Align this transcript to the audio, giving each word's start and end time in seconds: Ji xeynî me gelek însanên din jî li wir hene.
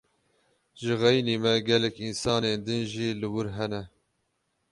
Ji 0.81 0.93
xeynî 1.01 1.35
me 1.43 1.53
gelek 1.67 1.95
însanên 2.07 2.59
din 2.65 2.81
jî 2.91 3.09
li 3.21 3.27
wir 3.33 3.47
hene. 3.57 3.83